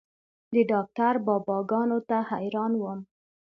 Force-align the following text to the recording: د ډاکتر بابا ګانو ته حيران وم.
د 0.53 0.55
ډاکتر 0.71 1.13
بابا 1.25 1.57
ګانو 1.71 1.99
ته 2.09 2.17
حيران 2.29 2.73
وم. 2.77 2.99